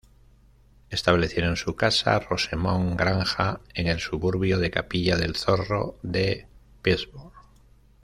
[0.89, 6.47] Establecieron su casa, Rosemont Granja, en el suburbio de Capilla del Zorro de
[6.81, 7.33] Pittsburgh.